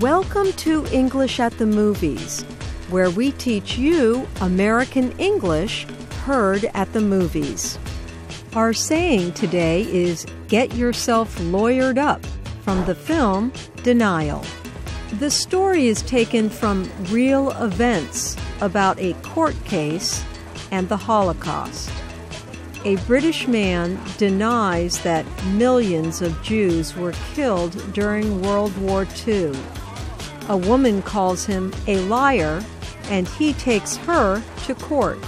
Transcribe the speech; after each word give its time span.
Welcome 0.00 0.54
to 0.54 0.86
English 0.86 1.40
at 1.40 1.58
the 1.58 1.66
Movies, 1.66 2.40
where 2.88 3.10
we 3.10 3.32
teach 3.32 3.76
you 3.76 4.26
American 4.40 5.12
English 5.18 5.84
heard 6.24 6.64
at 6.72 6.90
the 6.94 7.02
movies. 7.02 7.78
Our 8.54 8.72
saying 8.72 9.34
today 9.34 9.82
is 9.82 10.24
get 10.48 10.72
yourself 10.72 11.36
lawyered 11.40 11.98
up 11.98 12.24
from 12.62 12.82
the 12.86 12.94
film 12.94 13.52
Denial. 13.82 14.42
The 15.18 15.30
story 15.30 15.88
is 15.88 16.00
taken 16.00 16.48
from 16.48 16.90
real 17.10 17.50
events 17.62 18.38
about 18.62 18.98
a 18.98 19.12
court 19.20 19.56
case 19.66 20.24
and 20.70 20.88
the 20.88 20.96
Holocaust. 20.96 21.90
A 22.86 22.96
British 23.06 23.46
man 23.46 24.00
denies 24.16 25.00
that 25.00 25.26
millions 25.48 26.22
of 26.22 26.42
Jews 26.42 26.96
were 26.96 27.12
killed 27.34 27.92
during 27.92 28.40
World 28.40 28.74
War 28.78 29.06
II. 29.26 29.52
A 30.50 30.56
woman 30.56 31.00
calls 31.02 31.46
him 31.46 31.72
a 31.86 32.00
liar, 32.06 32.60
and 33.04 33.28
he 33.28 33.52
takes 33.52 33.96
her 33.98 34.42
to 34.64 34.74
court. 34.74 35.20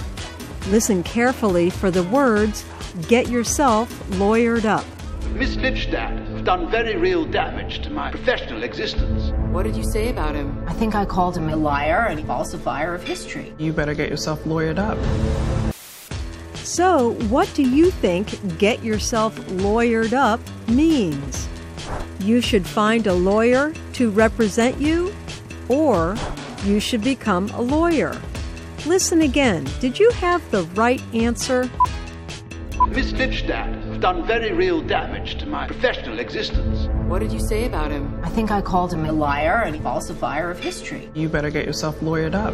Listen 0.67 1.01
carefully 1.01 1.69
for 1.69 1.89
the 1.89 2.03
words 2.03 2.65
get 3.07 3.29
yourself 3.29 3.87
lawyered 4.19 4.65
up. 4.65 4.83
Miss 5.31 5.55
Lipstadt 5.55 6.27
has 6.27 6.41
done 6.41 6.69
very 6.69 6.97
real 6.97 7.23
damage 7.23 7.81
to 7.83 7.89
my 7.89 8.11
professional 8.11 8.63
existence. 8.63 9.31
What 9.53 9.63
did 9.63 9.77
you 9.77 9.85
say 9.85 10.09
about 10.09 10.35
him? 10.35 10.61
I 10.67 10.73
think 10.73 10.93
I 10.93 11.05
called 11.05 11.37
him 11.37 11.47
a 11.47 11.55
liar 11.55 12.07
and 12.09 12.19
a 12.19 12.23
falsifier 12.23 12.93
of 12.93 13.01
history. 13.01 13.53
You 13.57 13.71
better 13.71 13.93
get 13.93 14.09
yourself 14.09 14.43
lawyered 14.43 14.77
up. 14.77 14.97
So, 16.55 17.13
what 17.29 17.49
do 17.53 17.63
you 17.63 17.91
think 17.91 18.57
get 18.57 18.83
yourself 18.83 19.37
lawyered 19.47 20.11
up 20.11 20.41
means? 20.67 21.47
You 22.19 22.39
should 22.39 22.65
find 22.65 23.05
a 23.07 23.13
lawyer 23.13 23.73
to 23.93 24.09
represent 24.09 24.79
you, 24.79 25.13
or 25.69 26.15
you 26.63 26.79
should 26.79 27.03
become 27.03 27.49
a 27.49 27.61
lawyer. 27.61 28.19
Listen 28.85 29.21
again. 29.21 29.67
Did 29.79 29.99
you 29.99 30.09
have 30.11 30.41
the 30.51 30.63
right 30.75 31.01
answer? 31.13 31.69
Miss 32.89 33.13
Lipstadt 33.13 33.83
has 33.85 33.97
done 33.99 34.25
very 34.27 34.51
real 34.51 34.81
damage 34.81 35.37
to 35.39 35.45
my 35.45 35.67
professional 35.67 36.19
existence. 36.19 36.87
What 37.09 37.19
did 37.19 37.31
you 37.31 37.39
say 37.39 37.65
about 37.65 37.91
him? 37.91 38.19
I 38.23 38.29
think 38.29 38.51
I 38.51 38.61
called 38.61 38.93
him 38.93 39.05
a 39.05 39.11
liar 39.11 39.63
and 39.65 39.81
falsifier 39.81 40.51
of 40.51 40.59
history. 40.59 41.09
You 41.13 41.29
better 41.29 41.49
get 41.49 41.65
yourself 41.65 41.99
lawyered 42.01 42.35
up. 42.35 42.53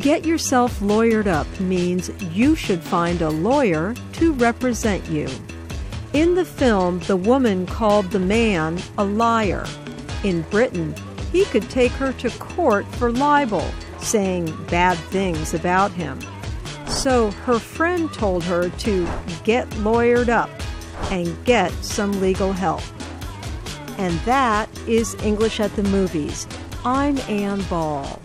Get 0.00 0.24
yourself 0.26 0.78
lawyered 0.80 1.26
up 1.26 1.46
means 1.60 2.10
you 2.34 2.54
should 2.54 2.82
find 2.82 3.22
a 3.22 3.30
lawyer 3.30 3.94
to 4.14 4.32
represent 4.34 5.08
you. 5.08 5.28
In 6.12 6.34
the 6.34 6.44
film, 6.44 6.98
the 7.00 7.16
woman 7.16 7.66
called 7.66 8.10
the 8.10 8.18
man 8.18 8.78
a 8.98 9.04
liar. 9.04 9.64
In 10.22 10.42
Britain, 10.42 10.94
he 11.32 11.44
could 11.46 11.68
take 11.70 11.92
her 11.92 12.12
to 12.14 12.30
court 12.38 12.86
for 12.96 13.12
libel, 13.12 13.68
saying 13.98 14.46
bad 14.66 14.96
things 14.96 15.54
about 15.54 15.92
him. 15.92 16.18
So 16.86 17.30
her 17.30 17.58
friend 17.58 18.12
told 18.12 18.44
her 18.44 18.68
to 18.68 19.08
get 19.44 19.68
lawyered 19.70 20.28
up 20.28 20.50
and 21.10 21.44
get 21.44 21.72
some 21.84 22.20
legal 22.20 22.52
help. 22.52 22.82
And 23.98 24.18
that 24.20 24.68
is 24.86 25.14
English 25.22 25.60
at 25.60 25.74
the 25.76 25.82
Movies. 25.84 26.46
I'm 26.84 27.18
Ann 27.20 27.62
Ball. 27.62 28.20